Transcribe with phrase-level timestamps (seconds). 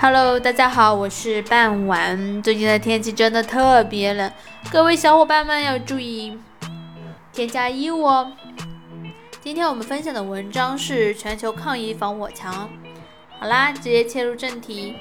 [0.00, 2.40] Hello，大家好，我是傍晚。
[2.40, 4.32] 最近的天气真的特别冷，
[4.70, 6.38] 各位小伙伴们要注意
[7.32, 8.32] 添加衣物哦。
[9.42, 12.70] 今天我们分享的文章是全球抗疫防火墙。
[13.40, 14.94] 好啦，直接切入正题。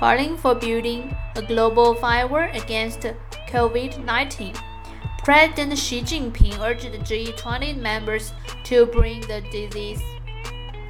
[0.00, 1.02] Calling for building
[1.34, 3.12] a global firewall against
[3.52, 4.54] COVID-19.
[5.24, 8.28] President Xi Jinping urged the G20 members
[8.62, 9.98] to bring the disease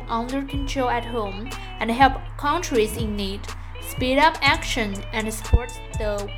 [0.08, 1.48] under control at home
[1.80, 3.40] and help countries in need,
[3.80, 6.30] speed up action, and support the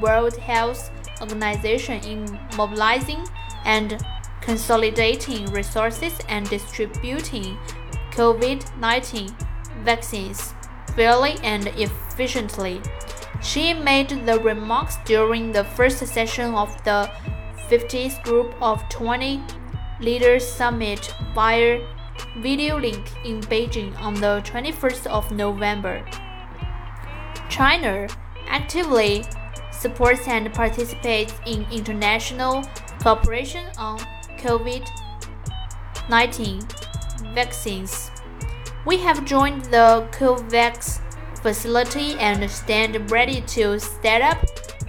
[0.00, 0.90] World Health
[1.20, 3.24] Organization in mobilizing
[3.64, 3.98] and
[4.40, 7.58] consolidating resources and distributing
[8.12, 9.30] COVID 19
[9.84, 10.54] vaccines
[10.94, 12.80] fairly and efficiently.
[13.42, 17.10] Xi made the remarks during the first session of the
[17.68, 19.42] 50th Group of 20
[20.00, 21.80] Leaders Summit via
[22.36, 26.04] video link in Beijing on the 21st of November.
[27.48, 28.06] China
[28.46, 29.24] actively
[29.72, 32.64] supports and participates in international
[33.00, 33.98] cooperation on
[34.38, 34.88] COVID
[36.08, 36.60] 19
[37.34, 38.10] vaccines.
[38.86, 41.00] We have joined the COVAX
[41.42, 44.38] facility and stand ready to set up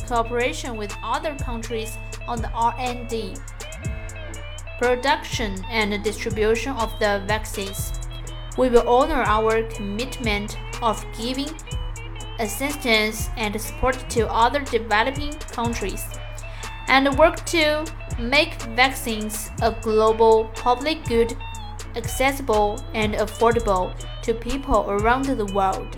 [0.08, 3.36] cooperation with other countries on the R&D
[4.79, 7.93] production and distribution of the vaccines.
[8.57, 11.51] We will honor our commitment of giving
[12.39, 16.05] assistance and support to other developing countries
[16.89, 17.85] and work to
[18.19, 21.37] make vaccines a global public good
[21.97, 25.89] accessible and affordable to people around the world.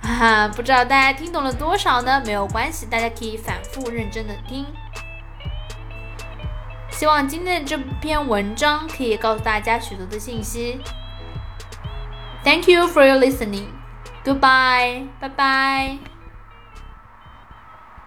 [0.01, 2.21] 哈哈，不知道大家听懂了多少呢？
[2.25, 4.65] 没有关系，大家可以反复认真的听。
[6.98, 10.80] 希望今天的这篇文章可以告诉大家许多的信息。
[12.42, 13.68] Thank you for your listening.
[14.24, 15.06] Goodbye.
[15.20, 16.17] Bye bye.